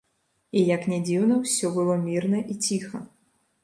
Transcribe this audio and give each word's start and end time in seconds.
І, 0.57 0.63
як 0.75 0.87
не 0.93 0.99
дзіўна, 1.09 1.39
усё 1.45 1.73
было 1.79 2.01
мірна 2.09 2.45
і 2.55 2.63
ціха. 2.67 3.09